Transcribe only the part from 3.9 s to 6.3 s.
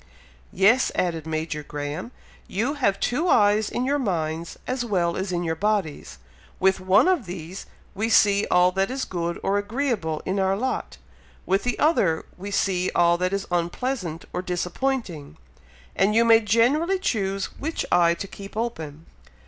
minds as well as in your bodies.